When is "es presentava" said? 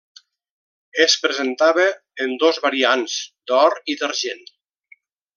1.03-1.85